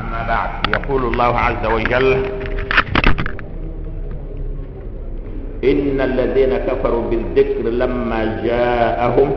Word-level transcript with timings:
أما 0.00 0.20
بعد 0.28 0.50
يقول 0.74 1.02
الله 1.04 1.38
عز 1.38 1.66
وجل 1.66 2.10
إن 5.64 6.00
الذين 6.00 6.56
كفروا 6.56 7.10
بالذكر 7.10 7.68
لما 7.68 8.42
جاءهم 8.44 9.30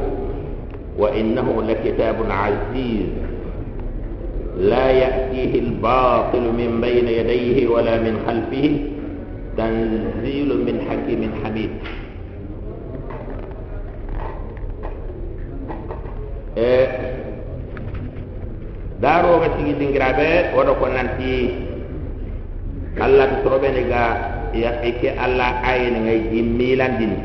وإنه 0.98 1.64
لكتاب 1.68 2.16
عزيز 2.30 3.06
لا 4.58 4.92
يأتيه 4.92 5.60
الباطل 5.60 6.42
من 6.42 6.82
بين 6.82 7.08
يديه 7.08 7.68
ولا 7.68 7.98
من 8.02 8.20
خلفه 8.28 8.80
تنزيل 9.58 10.50
من 10.66 10.76
حكيم 10.90 11.32
حميد. 11.44 11.70
Tigi 19.60 19.74
dingiraɓe 19.76 20.56
woɗo 20.56 20.74
ko 20.80 20.86
nanti. 20.88 21.32
Allah 23.00 23.28
to 23.32 23.36
toroɓene 23.48 23.82
ga 23.92 24.04
ike 24.84 25.14
allah 25.16 25.62
ayene 25.64 26.00
ngay 26.04 26.20
ji 26.34 26.40
milandini 26.42 27.20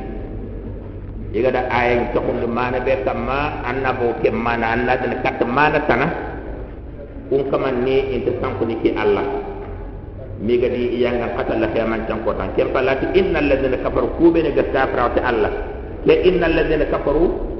igada 1.34 1.66
ayen 1.72 2.12
cohunde 2.14 2.46
mana 2.46 2.78
ɓe 2.84 3.02
kamma 3.04 3.64
annabo 3.66 4.14
ke 4.22 4.30
mana 4.30 4.70
annadene 4.76 5.18
katta 5.24 5.42
mana 5.48 5.80
tana 5.88 6.06
kun 7.30 7.48
kaman 7.50 7.82
ni 7.82 8.14
inte 8.14 8.36
sankuni 8.38 8.76
ki 8.84 8.92
allah. 8.94 9.24
Mi 10.44 10.58
gadi 10.60 10.98
iyangan 11.00 11.34
katalla 11.40 11.66
heman 11.74 12.04
canko 12.06 12.34
tan 12.36 12.52
ken 12.54 12.68
pallati 12.70 13.06
inna 13.18 13.38
alladina 13.40 13.78
kafaru 13.82 14.08
kuɓene 14.20 14.52
ga 14.54 14.62
kafrawte 14.70 15.20
allah. 15.24 15.50
Ke 16.06 16.14
inna 16.28 16.46
alladina 16.46 16.84
kafaru 16.92 17.53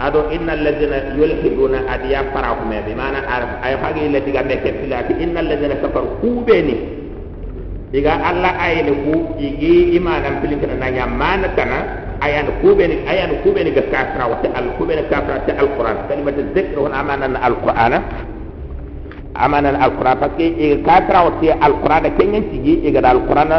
aɗo 0.00 0.32
inna 0.32 0.52
alladina 0.56 0.96
yulhiduna 1.18 1.78
adiya 1.92 2.24
farahume 2.32 2.76
ɓe 2.86 2.92
mana 2.96 3.18
ay 3.62 3.74
hagi 3.82 4.08
le 4.08 4.20
diga 4.24 4.42
ɓe 4.42 4.54
kettilati 4.64 5.12
inna 5.22 5.40
alladina 5.40 5.74
kafaru. 5.82 6.08
Kuɓeni 6.24 6.74
diga 7.92 8.12
allah 8.24 8.52
ayene 8.64 8.92
ku 9.04 9.14
igi 9.38 9.96
imanan 10.00 10.40
pilinkana 10.40 10.74
naña 10.80 11.04
mana 11.06 11.48
tana 11.56 11.78
ayano 12.24 12.50
kuɓeni 12.64 12.96
ayano 13.12 13.34
kuɓeni 13.44 13.70
ga 13.76 13.82
kafrawte 13.92 14.48
allah 14.56 14.72
kuɓeni 14.80 15.02
kafrawte 15.12 15.50
alquran 15.60 15.96
kalimata 16.08 16.42
zicre 16.56 16.76
hon 16.80 16.92
amanana 16.96 17.38
alqur'ana. 17.44 17.98
Amanana 19.36 19.78
alquran. 19.84 20.16
Par 20.18 20.30
ce 20.32 20.36
que 20.40 20.46
iga 20.64 20.80
kafrawte 20.88 21.48
alquran 21.60 22.04
keñen 22.16 22.48
tigi 22.50 22.80
igada 22.88 23.10
alquran 23.12 23.52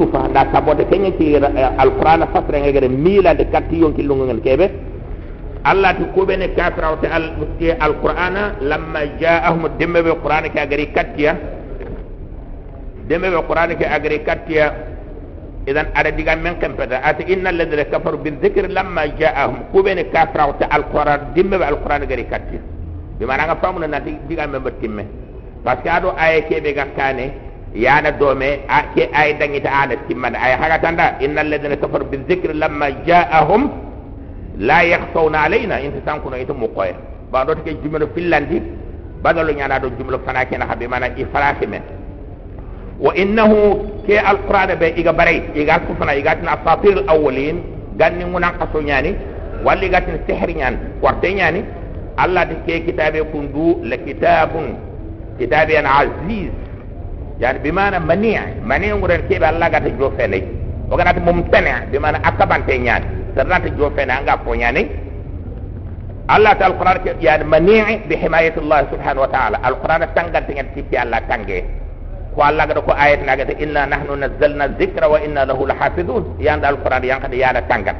sufa 0.00 0.28
nda 0.32 0.48
sabote 0.52 0.84
keñen 0.88 1.12
tigi 1.20 1.36
alquran 1.78 2.24
fasrengegede 2.32 2.88
milade 2.88 3.44
katti 3.52 3.80
yonkillungogen 3.84 4.40
keɓe 4.40 4.93
allah 5.64 5.96
ti 5.96 6.04
kuɓene 6.14 6.48
kafirawte 6.56 7.06
alti 7.08 7.70
alqur'ana 7.72 8.56
lamma 8.60 9.00
jaahum 9.20 9.68
demmeɓe 9.78 10.12
qur'ana 10.22 10.48
ke 10.52 10.58
agari 10.60 10.86
kattiya 10.92 11.32
demmeɓe 13.08 13.38
qur'ana 13.48 13.74
ke 13.74 13.84
agari 13.88 14.18
kattiya 14.24 14.66
idan 15.66 15.86
aɗa 15.96 16.10
diga 16.12 16.36
men 16.36 16.58
kempeta 16.60 17.00
ati 17.02 17.24
inna 17.32 17.48
alladina 17.50 17.84
kafaru 17.88 18.18
bidicre 18.20 18.68
lamma 18.68 19.02
jaahum 19.18 19.56
kuɓene 19.72 20.04
kafirawte 20.12 20.64
alquran 20.70 21.32
dimmeɓe 21.34 21.64
alqur'ana 21.64 22.04
gari 22.06 22.24
kattiya 22.28 22.60
bimanaga 23.18 23.56
famuna 23.56 23.86
na 23.88 24.00
diga 24.00 24.46
men 24.46 24.60
ɓa 24.62 24.70
timme 24.80 25.04
par 25.64 25.76
ce 25.78 25.82
que 25.82 25.88
aɗo 25.88 26.12
aya 26.18 26.40
keɓe 26.44 26.74
gakkane 26.76 27.32
yana 27.74 28.12
dome 28.12 28.60
a 28.68 28.82
ke 28.94 29.08
aya 29.12 29.32
dañita 29.40 29.70
ana 29.72 29.96
timmane 30.08 30.36
aya 30.36 30.56
hagatanda 30.60 31.16
inna 31.24 31.40
alladina 31.40 31.76
kafaru 31.76 32.04
bidicre 32.12 32.52
lamma 32.52 32.90
jaahum 33.06 33.70
la 34.58 34.82
yakhfawna 34.82 35.42
alayna 35.42 35.80
inta 35.80 35.98
sankuno 36.06 36.36
ita 36.38 36.54
mukoye 36.54 36.94
ba 37.32 37.44
do 37.44 37.54
take 37.54 37.74
jumlo 37.82 38.06
fillandi 38.14 38.62
badalu 39.22 39.52
nyana 39.54 39.80
do 39.80 39.90
jumlo 39.98 40.18
fana 40.24 40.44
kena 40.44 40.66
habe 40.66 40.86
mana 40.88 41.06
i 41.16 41.24
farake 41.32 41.66
men 41.66 41.82
wa 43.00 43.14
innahu 43.16 43.82
ke 44.06 44.18
alquran 44.18 44.76
be 44.78 44.94
iga 44.96 45.12
bare 45.12 45.42
iga 45.54 45.78
kufana 45.86 46.14
iga 46.14 46.36
tin 46.36 46.48
asatir 46.48 46.98
alawwalin 47.02 47.58
ganni 47.98 48.24
munan 48.24 48.54
qaso 48.58 48.78
nyani 48.82 49.14
walli 49.64 49.88
gatin 49.90 50.18
sihr 50.26 50.50
nyan 50.54 50.78
warte 51.02 51.26
nyani 51.34 51.64
allah 52.16 52.46
de 52.46 52.54
ke 52.66 52.86
kitabe 52.86 53.22
kundu 53.32 53.82
la 53.82 53.96
kitabun 53.96 54.76
kitabe 55.38 55.74
an 55.78 55.86
aziz 55.86 56.52
yani 57.40 57.58
bimana 57.58 57.98
mani 58.00 58.38
mani 58.62 58.86
nguren 58.94 59.26
ke 59.26 59.40
be 59.42 59.46
allah 59.46 59.70
gata 59.70 59.90
jo 59.98 60.10
fele 60.16 60.63
o 60.94 60.96
ganata 60.96 61.18
mumtani 61.20 61.90
bimana 61.90 62.22
akabante 62.22 62.78
nyani 62.78 63.06
sarnata 63.34 63.68
jo 63.74 63.90
fene 63.98 64.12
anga 64.14 64.38
poñani 64.46 64.82
allah 66.30 66.54
ta 66.58 66.66
alquran 66.70 67.02
ke 67.02 67.10
yani 67.20 67.44
manii 67.44 68.06
bi 68.08 68.14
himayati 68.14 68.60
llah 68.62 68.86
subhanahu 68.92 69.26
wa 69.26 69.30
taala 69.34 69.56
alquran 69.66 70.06
tangante 70.14 70.54
ngen 70.54 70.68
tippi 70.74 70.94
allah 70.96 71.18
tange 71.26 71.66
ko 72.34 72.40
allah 72.46 72.62
gada 72.70 72.80
ko 72.86 72.92
ayat 72.94 73.26
nagata 73.26 73.58
inna 73.58 73.82
nahnu 73.90 74.14
nazzalna 74.22 74.68
dhikra 74.78 75.10
wa 75.10 75.18
inna 75.18 75.42
lahu 75.50 75.66
lahafidun 75.66 76.38
yanda 76.38 76.70
alquran 76.70 77.02
yankade 77.02 77.36
yana 77.42 77.60
tangat 77.66 77.96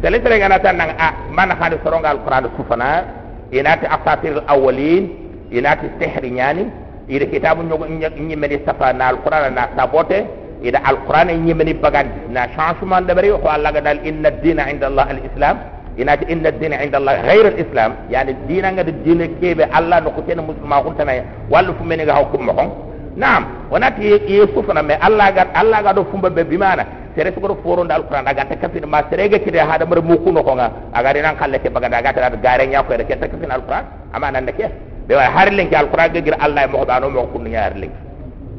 sele 0.00 0.16
tere 0.24 0.40
gana 0.40 0.56
tan 0.58 0.76
nang 0.80 0.96
a 0.96 1.08
man 1.36 1.52
hade 1.52 1.76
soronga 1.84 2.16
alquran 2.16 2.48
sufana 2.56 3.04
inati 3.52 3.84
asatir 3.92 4.40
alawalin 4.48 5.04
inati 5.52 5.86
sihri 6.00 6.30
nyani 6.32 6.64
ida 7.12 7.26
kitabu 7.28 7.60
nyogo 7.62 7.84
nyimeni 8.28 8.56
safa 8.64 8.92
na 8.96 9.12
alquran 9.12 9.52
na 9.52 9.68
sabote 9.76 10.45
ida 10.62 10.78
alquran 10.84 11.28
ñimeni 11.46 11.74
bagandi 11.74 12.32
na 12.32 12.46
changement 12.56 13.04
de 13.06 13.12
bari 13.14 13.28
ko 13.30 13.48
allah 13.48 13.72
gadal 13.72 13.98
inna 14.04 14.30
dina 14.30 14.70
inda 14.72 14.86
allah 14.86 15.06
alislam 15.12 15.56
inati 15.96 16.24
inna 16.32 16.50
dina 16.52 16.76
inda 16.84 16.96
allah 17.00 17.14
ghayra 17.26 17.48
alislam 17.52 17.92
yani 18.10 18.32
dina 18.48 18.72
ngada 18.72 18.92
dina 19.04 19.26
kebe 19.40 19.64
allah 19.72 20.00
no 20.00 20.10
ko 20.16 20.20
ten 20.26 20.38
muslima 20.40 20.82
ko 20.82 20.92
tan 20.96 21.08
wallu 21.50 21.72
fu 21.78 21.84
meni 21.84 22.04
ga 22.04 22.14
hawkum 22.16 22.44
mo 22.48 22.52
hon 22.52 22.68
naam 23.16 23.44
wonati 23.70 24.04
ye 24.28 24.46
sufana 24.54 24.82
me 24.82 24.94
allah 25.00 25.32
gad 25.32 25.48
allah 25.54 25.82
gado 25.82 26.04
fumba 26.12 26.30
be 26.30 26.44
bimana 26.44 26.84
sere 27.16 27.32
ko 27.32 27.40
foro 27.64 27.84
ndal 27.84 28.04
alquran 28.04 28.28
aga 28.28 28.44
ta 28.44 28.56
kafin 28.56 28.84
ma 28.86 29.00
sere 29.10 29.28
ga 29.28 29.38
kide 29.38 29.56
hada 29.60 29.84
mar 29.86 30.00
muku 30.04 30.32
no 30.32 30.42
ko 30.44 30.52
nga 30.56 30.68
aga 30.92 31.12
dina 31.14 31.34
kalle 31.34 31.58
ke 31.60 31.68
baganda 31.72 31.98
aga 31.98 32.12
ta 32.12 32.30
gare 32.36 32.66
nya 32.68 32.82
ko 32.84 32.92
ke 32.92 33.16
ta 33.20 33.26
kafin 33.28 33.50
alquran 33.50 33.84
ama 34.12 34.30
nan 34.30 34.44
de 34.46 34.52
ke 34.52 34.66
be 35.08 35.14
wa 35.16 35.24
har 35.36 35.48
lenki 35.52 35.74
alquran 35.74 36.12
ga 36.12 36.20
gir 36.20 36.36
allah 36.40 36.66
mo 36.68 36.84
ba 36.84 37.00
no 37.00 37.08
mo 37.10 37.24
ko 37.32 37.38
nya 37.40 37.62
har 37.68 37.74
lenki 37.76 38.05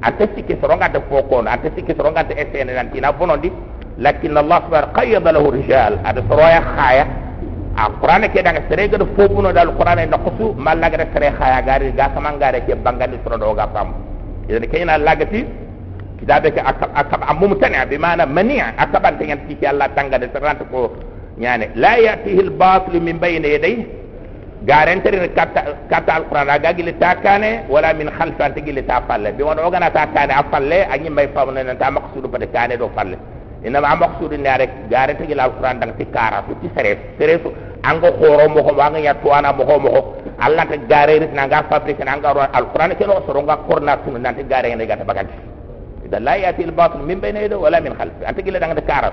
anta 0.02 0.25
sikki 0.35 0.58
sorongante 0.62 1.02
fo 1.09 1.24
kono 1.24 1.50
anta 1.50 1.69
sikki 1.75 1.94
sorongante 1.96 2.34
essene 2.38 2.74
nantina 2.74 3.12
bonondi 3.13 3.52
lakin 3.97 4.38
allah 4.38 4.62
subhanahu 4.66 4.94
qayyada 4.94 5.30
lahu 5.34 5.50
rijal. 5.52 5.97
Ada 6.06 6.22
soroya 6.30 6.62
khaya. 6.62 7.06
A 7.78 7.94
qur'ana 8.02 8.25
ke 8.34 8.41
daga 8.41 8.62
sere 8.69 8.90
gado 8.90 9.06
fo 9.18 9.30
buno 9.30 9.52
dal 9.53 9.74
qur'ana 9.78 10.06
na 10.06 10.18
qusu 10.18 10.53
malla 10.58 10.90
gada 10.90 11.06
sere 11.13 11.34
khaya 11.38 11.62
gari 11.62 11.94
ga 11.94 12.09
sama 12.13 12.34
ngare 12.34 12.66
ke 12.66 12.74
bangandi 12.78 13.18
soro 13.25 13.38
do 13.38 13.53
ga 13.53 13.68
pam. 13.69 13.94
Idan 14.50 14.66
kayna 14.69 14.97
lagati 14.97 15.46
kitabe 16.22 16.53
ke 16.53 16.62
akab 16.62 16.90
akab 16.94 17.22
amumtani 17.29 17.78
bi 17.90 17.97
mana 17.97 18.25
mani 18.25 18.58
akabante 18.62 19.25
ngan 19.25 19.46
tiki 19.50 19.66
allah 19.66 19.90
tanga 19.94 20.18
de 20.18 20.29
sarante 20.34 20.66
ko 20.69 20.94
nyane. 21.38 21.69
La 21.78 21.97
yatihi 22.02 22.41
al 22.41 22.52
batil 22.53 22.97
min 23.02 23.18
bayni 23.22 23.50
yadayhi 23.53 23.85
garantere 24.66 25.29
katta 25.38 25.62
katta 25.90 26.12
alquran. 26.18 26.50
Aga 26.50 26.73
gile 26.73 26.94
takane 26.97 27.66
wala 27.69 27.94
min 27.94 28.09
khalfi 28.09 28.41
ante 28.41 28.62
gile 28.66 28.81
ta 28.85 29.01
falle 29.07 29.34
bi 29.34 29.44
wona 29.44 29.62
ogana 29.62 29.91
takane 29.91 30.31
a 30.34 30.44
falle 30.50 30.88
anyi 30.90 31.09
may 31.09 31.28
famna 31.34 31.62
nan 31.63 31.78
ta 31.78 31.91
maqsudu 31.91 32.28
pade 32.29 32.50
kane 32.50 32.78
do 32.78 32.90
falle 32.96 33.17
ina 33.66 33.81
ma 33.81 33.96
maqsudu 33.96 34.38
ne 34.38 34.57
rek 34.57 34.72
garante 34.90 35.25
gile 35.28 35.41
alquran 35.41 35.78
dang 35.79 35.94
tikara 35.97 36.41
to 36.47 36.56
ti 36.62 36.69
sere 36.75 36.97
sere 37.19 37.40
so 37.44 37.53
ango 37.84 38.09
khoro 38.17 38.50
mo 38.50 38.63
ko 38.63 38.73
wanga 38.73 38.97
ya 39.00 39.13
to 39.22 39.29
ana 39.31 39.53
mo 39.53 39.63
ko 39.66 39.79
mo 39.79 39.90
alla 40.40 40.66
ta 40.66 40.78
gare 40.90 41.19
rit 41.22 41.34
na 41.34 41.46
nga 41.46 41.63
fabrique 41.69 42.01
na 42.03 42.16
ro 42.17 42.41
alquran 42.53 42.96
ke 42.97 43.06
no 43.06 43.22
so 43.28 43.34
nga 43.41 43.57
korna 43.69 43.97
tun 44.03 44.17
nan 44.22 44.35
te 44.35 44.41
gare 44.47 44.73
ne 44.75 44.85
gata 44.85 45.03
baganti 45.06 45.34
idan 46.06 46.23
la 46.23 46.34
yati 46.38 46.63
al 46.63 46.72
batil 46.72 47.01
min 47.06 47.19
bayna 47.19 47.41
yadi 47.46 47.53
wala 47.56 47.79
min 47.81 47.94
khalfi 47.94 48.25
ante 48.25 48.41
gile 48.41 48.57
dang 48.59 48.73
tikara 48.75 49.12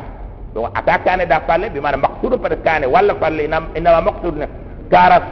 donc 0.55 0.73
atakane 0.73 1.27
da 1.29 1.41
falle 1.47 1.69
bi 1.71 1.81
mana 1.81 1.97
maqsudu 1.97 2.39
pade 2.41 2.57
kane 2.65 2.87
wala 2.87 3.13
falle 3.21 3.45
ina 3.45 3.61
ina 3.77 4.01
maqsudu 4.01 4.41
ne 4.85 4.91
karas 4.91 5.25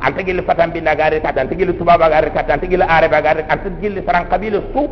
anta 0.00 0.20
gilli 0.22 0.42
fatan 0.42 0.70
binda 0.72 0.94
gari 0.94 1.20
kat 1.20 1.36
anta 1.38 1.54
gilli 1.54 1.72
tubaba 1.78 2.08
gari 2.12 2.30
kat 2.30 2.50
anta 2.50 2.66
gilli 2.66 2.84
arabe 2.84 3.18
gari 3.22 3.42
anta 3.48 3.68
gilli 3.80 4.02
saran 4.06 4.28
kabila 4.28 4.60
su 4.72 4.82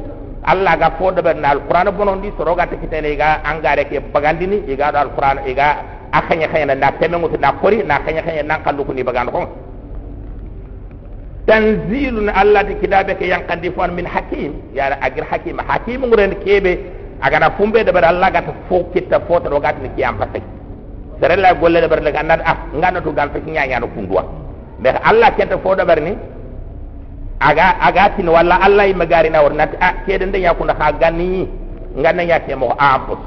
allah 0.44 0.74
ga 0.80 0.90
fo 0.98 1.10
de 1.12 1.22
bernal 1.22 1.58
alquran 1.60 1.90
bonon 1.96 2.20
di 2.20 2.32
soro 2.36 2.54
ga 2.54 2.66
tekitene 2.66 3.16
ga 3.16 3.40
angare 3.44 3.84
ke 3.88 4.00
bagandini 4.12 4.64
iga 4.72 4.90
do 4.92 4.98
alquran 4.98 5.44
iga 5.46 5.68
akanya 6.12 6.48
khanya 6.48 6.74
na 6.74 6.90
teme 6.98 7.16
ngutu 7.18 7.38
na 7.40 7.52
kori 7.60 7.82
na 7.84 7.98
khanya 8.04 8.22
khanya 8.22 8.42
na 8.42 8.58
kallu 8.64 8.84
kuni 8.84 9.04
bagando 9.04 9.30
ko 9.32 9.42
tanzilun 11.46 12.28
allah 12.32 12.62
di 12.64 12.74
kidabe 12.80 13.14
ke 13.18 13.26
yang 13.26 13.44
kandi 13.46 13.70
fon 13.76 13.94
min 13.94 14.06
hakim 14.06 14.54
ya 14.74 14.96
agir 15.02 15.24
hakim 15.30 15.58
hakim 15.58 16.00
nguren 16.08 16.34
kebe 16.44 16.78
agana 17.20 17.50
fumbe 17.58 17.84
de 17.84 17.92
ber 17.92 18.04
allah 18.04 18.30
ga 18.30 18.42
fo 18.68 18.88
kitta 18.94 19.20
fo 19.26 19.38
to 19.40 19.60
ga 19.60 19.72
ni 19.82 19.88
kiyam 19.94 20.18
pasai 20.18 20.42
sere 21.22 21.36
la 21.38 21.54
golle 21.54 21.78
de 21.80 21.86
ber 21.88 22.02
le 22.02 22.10
ga 22.10 22.20
ah 22.44 22.56
ngana 22.74 23.00
to 23.00 23.12
gal 23.14 23.30
fa 23.30 23.38
nya 23.38 23.66
nya 23.66 23.78
mais 24.82 24.96
allah 25.06 25.30
kenta 25.38 25.56
fo 25.62 25.76
dabar 25.78 26.00
ni. 26.02 26.10
Aga 27.42 27.74
aga 27.82 28.14
tin 28.14 28.30
walla 28.30 28.54
allah 28.62 28.86
yi 28.86 28.94
magari 28.94 29.26
na 29.26 29.42
war 29.42 29.50
nat 29.50 29.74
ah 29.82 30.06
kede 30.06 30.30
nda 30.30 30.38
yakunda 30.38 30.78
ha 30.78 30.94
ganni 30.94 31.50
nganna 31.98 32.22
ya 32.22 32.38
ke 32.38 32.54
mo 32.54 32.70
ampus 32.78 33.18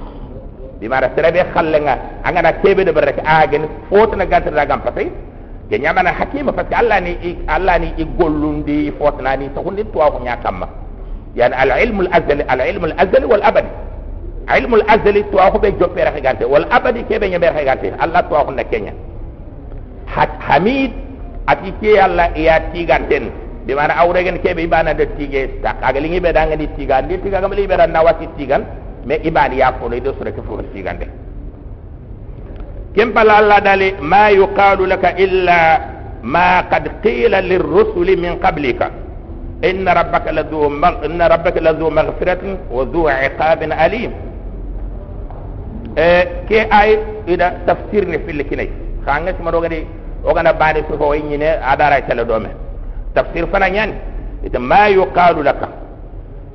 di 0.80 0.88
mara 0.88 1.12
serebe 1.16 1.44
khalle 1.52 1.84
nga 1.84 1.96
anga 2.24 2.42
na 2.48 2.52
kebe 2.64 2.88
de 2.88 2.92
barek 2.96 3.20
a 3.28 3.44
gen 3.52 3.68
fo 3.92 4.08
to 4.08 4.16
na 4.16 4.24
ganta 4.26 4.52
da 4.56 4.64
gam 4.66 4.80
patay 4.88 5.12
ke 5.70 5.76
nyamana 5.84 6.16
hakima 6.16 6.54
parce 6.56 6.70
que 6.72 6.76
allah 6.80 7.00
ni 7.04 7.36
allah 7.52 7.76
ni 7.84 7.92
igollundi 8.00 8.88
fotna 8.98 9.36
ni 9.36 9.50
to 9.52 9.60
hundi 9.60 9.84
to 9.84 10.00
ko 10.00 10.20
nyakama 10.24 10.68
yani 11.36 11.52
al 11.56 11.72
ilmu 11.84 12.02
al 12.08 12.12
azali 12.16 12.44
al 12.48 12.60
ilmu 12.72 12.86
al 12.88 12.96
azali 13.04 13.26
wal 13.28 13.44
abadi 13.44 13.68
ilmul 14.54 14.84
azali 14.88 15.24
to 15.32 15.38
akho 15.42 15.58
be 15.60 15.72
jope 15.80 15.98
rahe 15.98 16.22
abadi 16.70 17.04
ke 17.10 17.20
be 17.20 17.30
nyambe 17.30 17.48
allah 18.00 18.22
to 18.30 18.34
akho 18.36 18.52
nakenya 18.52 18.94
ha, 20.06 20.26
hamid 20.40 20.92
ati 21.48 21.72
ke 21.82 21.98
allah 22.00 22.30
ya 22.38 22.60
tiganten 22.74 23.32
di 23.66 23.74
mana 23.74 23.94
awre 23.98 24.24
gen 24.24 24.38
ke 24.40 24.54
be 24.56 24.64
ibana 24.70 24.94
de 24.94 25.06
tige 25.18 25.62
tak 25.62 25.82
agali 25.82 26.10
ngi 26.10 26.20
be 26.22 26.32
tiga 26.78 27.02
di 27.02 27.18
tiga 27.18 27.42
gam 27.42 27.52
li 27.54 27.66
dan 27.68 27.92
nawati 27.92 28.28
tigan 28.38 28.62
me 29.06 29.16
iban 29.24 29.54
ya 29.54 29.72
ko 29.80 29.88
ne 29.90 30.00
do 30.02 30.14
tigande 30.74 31.08
kem 32.94 33.12
pala 33.14 33.38
allah 33.42 33.60
dali 33.62 33.94
ma 34.02 34.30
yuqalu 34.30 34.86
laka 34.86 35.18
illa 35.18 35.96
ma 36.26 36.66
qad 36.72 36.90
qila 37.06 37.40
lirrusul 37.46 38.10
min 38.18 38.42
qablika. 38.42 38.90
Inna 39.62 39.94
rabbaka 39.94 40.34
lazu 40.34 40.68
inna 41.06 41.26
rabbaka 41.30 41.62
lazu 41.62 41.88
maghfiratin 41.94 42.58
wa 42.70 42.84
zu 42.90 43.06
iqabin 43.08 43.72
alim 43.72 44.12
eh 45.96 46.44
ke 46.48 46.68
ay 46.72 47.00
ida 47.28 47.48
tafsir 47.66 48.04
ne 48.08 48.20
fil 48.26 48.44
kinay 48.50 48.70
xanga 49.06 49.32
sama 49.38 49.52
do 49.52 49.62
gadi 49.62 49.88
o 50.28 50.34
gana 50.34 50.52
bani 50.54 50.84
su 50.90 50.98
ko 50.98 51.14
yini 51.16 51.38
ne 51.38 51.50
adara 51.72 52.02
tele 52.08 52.26
do 52.26 52.40
me 52.40 52.50
tafsir 53.16 53.48
fana 53.52 53.70
nyan 53.70 53.92
ida 54.44 54.60
ma 54.60 54.88
yuqalu 54.90 55.42
laka 55.44 55.68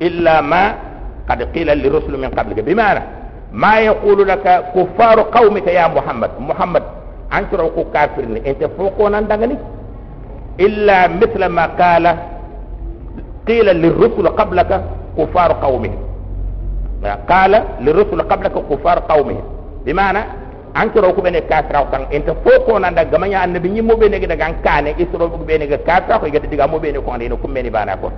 illa 0.01 0.43
ma 0.43 0.63
qad 1.29 1.41
qila 1.55 1.75
lirusul 1.75 2.19
min 2.19 2.31
qablik 2.37 2.61
bimaana 2.69 3.01
ma 3.53 3.81
yaqulu 3.81 4.25
laka 4.25 4.63
kuffar 4.75 5.19
qaumika 5.33 5.71
ya 5.73 5.89
muhammad. 5.89 6.31
Muhammad 6.39 6.83
antro 7.31 7.71
ko 7.75 7.85
kafir 7.95 8.27
ne 8.29 8.41
ente 8.45 8.69
foko 8.77 9.09
nan 9.09 9.25
dangani 9.27 9.57
illa 10.59 11.09
mithla 11.09 11.49
ma 11.49 11.65
qala 11.81 12.13
qila 13.47 13.73
lirusul 13.73 14.29
qablaka 14.37 14.77
kuffar 15.17 15.51
qaumika 15.65 16.10
قال 17.30 17.54
للرسل 17.86 18.20
قبلك 18.32 18.56
كفار 18.70 18.98
قومه 19.12 19.40
بمعنى 19.86 20.22
أنت 20.82 20.96
روكو 20.98 21.22
بني 21.22 21.42
كافر 21.42 21.78
أو 21.78 21.86
كان 21.92 22.02
أنت 22.14 22.28
فوقونا 22.46 22.90
دغمانيا 23.04 23.46
النبي 23.46 23.70
نيمو 23.70 23.96
بني 24.02 24.18
دغان 24.32 24.54
كان 24.66 24.86
إسرو 25.02 25.28
بني 25.50 25.66
كافر 25.88 26.12
أو 26.16 26.26
يغدي 26.26 26.48
دغامو 26.58 26.78
بني 26.84 27.00
كون 27.06 27.20
دينو 27.22 27.38
كوم 27.38 27.54
بني 27.54 27.70
بانا 27.76 27.96
كون 28.02 28.12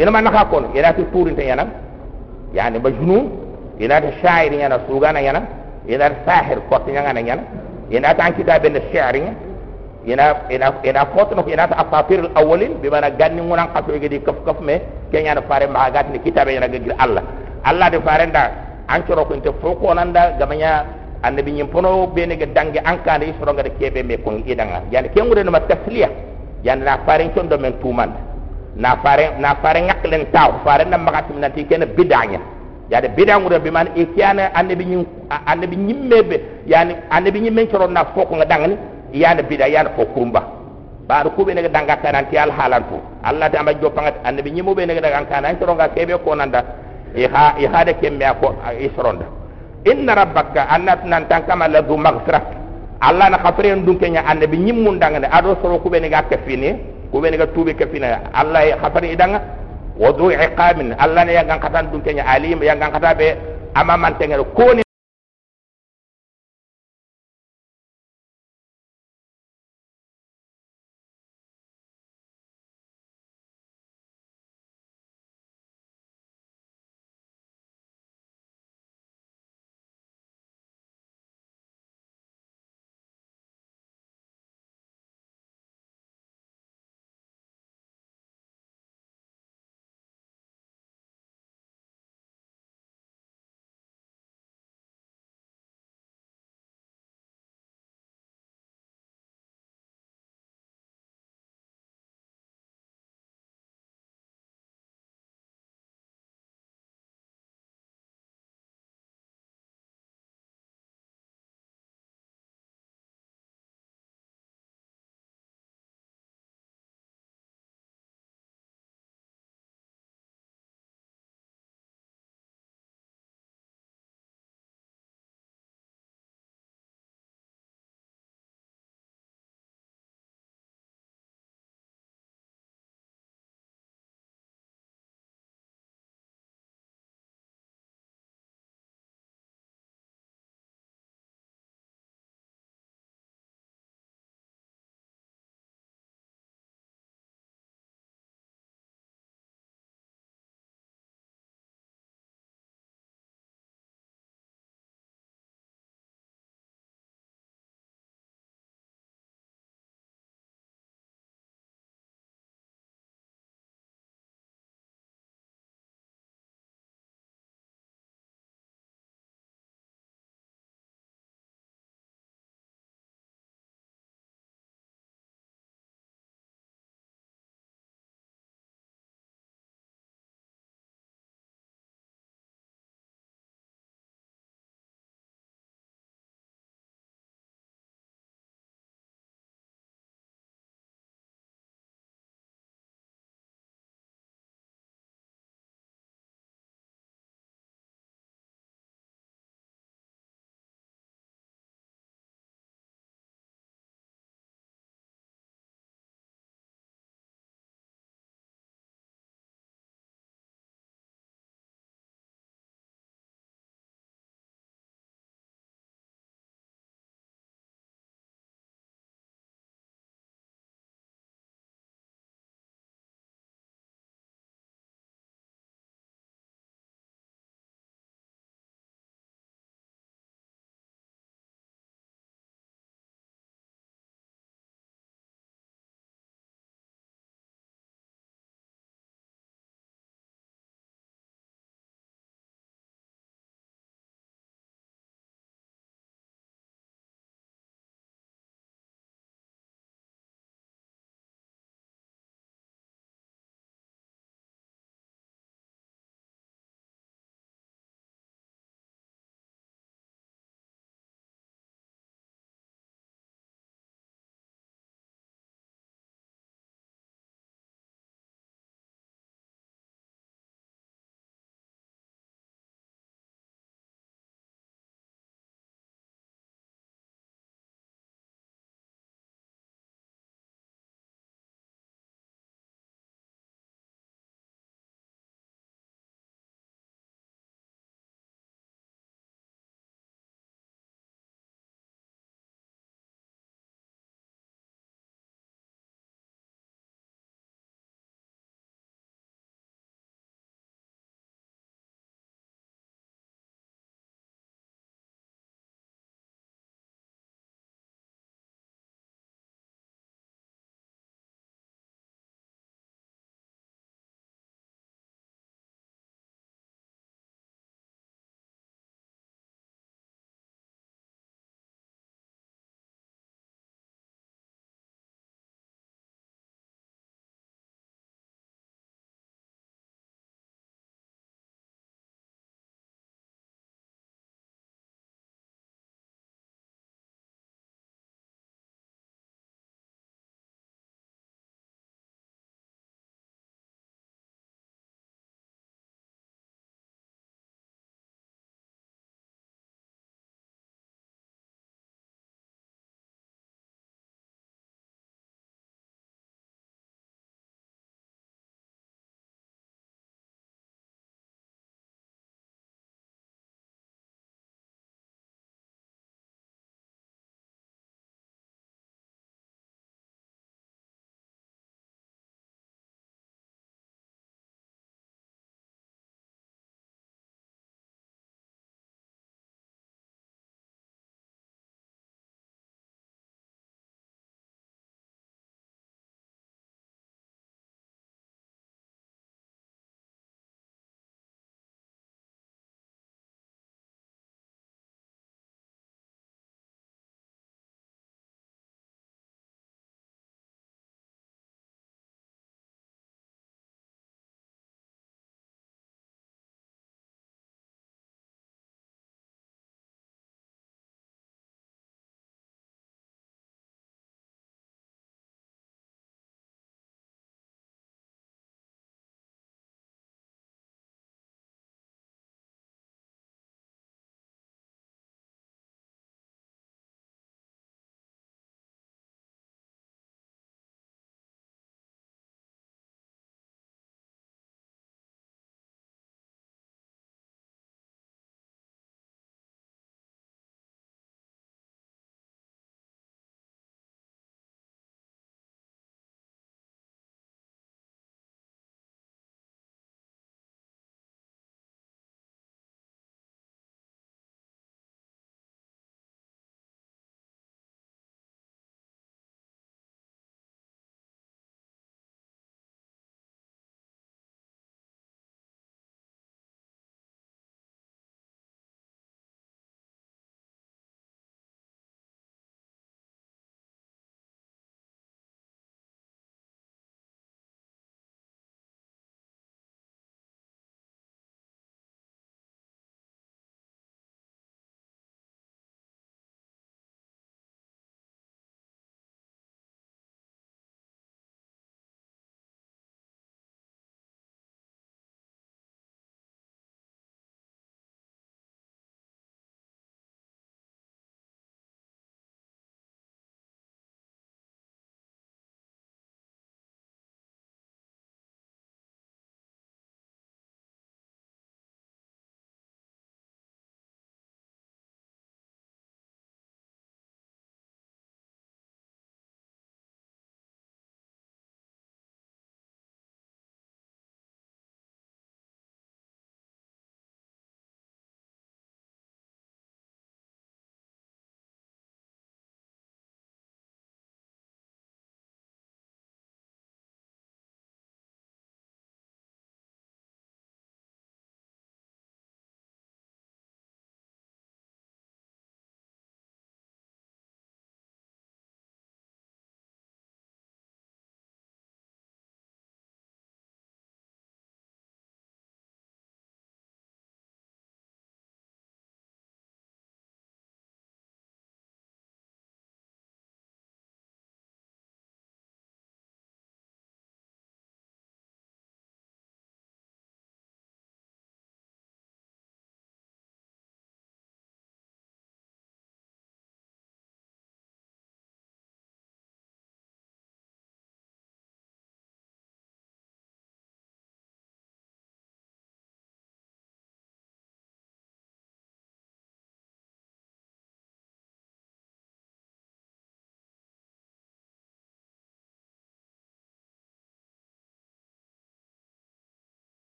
إنما 0.00 0.20
نخا 0.26 0.42
كون 0.50 0.64
إلا 0.76 0.90
تورين 1.12 1.36
تيانا 1.36 1.64
يعني 2.58 2.78
مجنون 2.78 3.24
ina 3.78 4.00
ta 4.00 4.12
shairi 4.22 4.58
yana 4.60 4.78
sugana 4.88 5.20
yana 5.20 5.42
ina 5.88 6.10
sahir 6.26 6.58
ko 6.68 6.78
tinya 6.86 7.02
ngana 7.02 7.20
yana 7.20 7.42
ina 7.90 8.14
ta 8.14 8.30
kitab 8.30 8.62
bin 8.62 8.78
shi'ri 8.92 9.22
ina 10.06 10.24
ina 10.50 10.72
ina 10.84 11.06
foto 11.14 11.34
no 11.34 11.42
ina 11.48 11.66
ta 11.68 11.76
asatir 11.82 12.20
al 12.20 12.30
awwalin 12.34 12.78
bi 12.82 12.88
mana 12.88 13.10
ganni 13.10 13.42
ngunan 13.42 13.68
qaso 13.74 13.98
gedi 13.98 14.20
kaf 14.22 14.36
kaf 14.46 14.60
me 14.60 14.80
kenya 15.10 15.34
na 15.34 15.42
fare 15.42 15.66
ma 15.66 15.90
gat 15.90 16.06
ni 16.12 16.18
kitab 16.20 16.48
yana 16.48 16.68
gagir 16.68 16.94
allah 16.98 17.22
allah 17.63 17.89
de 17.89 17.99
fare 18.01 18.25
nda 18.27 18.43
an 18.87 19.03
coro 19.05 19.25
ko 19.25 19.33
inte 19.33 19.51
foko 19.61 19.93
nanda 19.93 20.35
gamanya 20.39 20.85
annabi 21.23 21.51
nyim 21.51 21.67
pono 21.67 22.07
bene 22.07 22.37
ga 22.37 22.45
dange 22.45 22.79
ankane 22.83 23.25
isro 23.29 23.53
ga 23.53 23.63
de 23.63 23.71
kebe 23.79 24.03
me 24.03 24.17
ko 24.17 24.31
idanga. 24.45 24.81
Yani 24.91 25.09
kengude 25.09 25.43
no 25.43 25.51
ma 25.51 25.59
tasliya 25.61 26.09
yani 26.63 26.83
na 26.83 26.97
fare 27.05 27.29
condo 27.33 27.57
men 27.57 27.73
tuman. 27.81 28.11
Na 28.75 28.95
fare 29.03 29.35
na 29.39 29.55
fare 29.61 29.81
ngaklen 29.81 30.25
taw 30.31 30.51
fare 30.63 30.85
na 30.85 30.97
magatim 30.97 31.39
nanti 31.39 31.65
ken 31.67 31.85
bidanya 31.95 32.39
yaade 32.91 33.09
bidangude 33.15 33.59
bi 33.63 33.69
man 33.71 33.87
e 33.95 34.05
kiyana 34.13 34.49
annabi 34.55 34.85
ñim 34.85 35.05
annabi 35.45 35.75
ñimmebe 35.77 36.37
yani 36.67 36.95
annabi 37.09 37.39
ñimmen 37.41 37.67
coron 37.67 37.91
na 37.93 38.05
foko 38.15 38.35
nga 38.35 38.45
dangani 38.45 38.77
yana 39.13 39.41
bida 39.43 39.67
yana 39.67 39.89
fo 39.95 40.05
kurumba 40.05 40.41
baado 41.07 41.29
kuɓe 41.29 41.53
nega 41.53 41.69
danga 41.69 41.95
kananti 41.97 42.37
al 42.37 42.51
halan 42.51 42.83
to 42.89 42.97
allah 43.23 43.49
tama 43.51 43.73
joppagat 43.81 44.15
annabi 44.23 44.51
ñimmuɓe 44.51 44.85
nega 44.85 45.01
dagan 45.01 45.25
kana 45.29 45.53
coronga 45.55 45.87
keɓe 45.89 46.17
ko 46.23 46.35
nanda 46.35 46.63
e 47.14 47.26
ha 47.32 47.54
e 47.58 47.66
haade 47.66 47.94
kemme 48.00 48.22
a 48.24 48.34
ko 48.34 48.54
e 48.78 48.90
soronda 48.96 49.24
inna 49.84 50.14
rabbaka 50.14 50.66
annat 50.68 51.04
nan 51.04 51.26
tan 51.28 51.42
kama 51.46 51.68
la 51.68 51.82
du 51.82 51.96
maghfira 51.96 52.40
allah 53.00 53.28
na 53.30 53.38
khafren 53.38 53.84
dun 53.84 53.98
kenya 53.98 54.24
annabi 54.26 54.56
ñimmun 54.58 54.98
dangane 54.98 55.28
ado 55.30 55.56
soro 55.62 55.78
kuɓe 55.78 56.00
nega 56.00 56.22
kafini 56.30 56.74
kuɓe 57.12 57.30
nega 57.30 57.46
tuɓe 57.46 57.74
kafina 57.74 58.20
allah 58.32 58.64
e 58.68 58.72
khafari 58.80 59.12
idanga 59.12 59.40
وذو 59.94 60.26
عقاب 60.30 60.80
الله 60.98 61.22
ne 61.22 61.32
yangan 61.38 61.58
katan 61.62 61.86
dun 61.94 62.02
kenya 62.02 62.26
alim 62.26 62.58
yangan 62.66 62.90
kata 62.90 63.14
be 63.14 63.28
ama 63.78 63.94
man 63.96 64.18
tengere 64.18 64.42
ko 64.54 64.74